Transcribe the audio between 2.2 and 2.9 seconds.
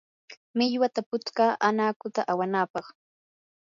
awanapaq.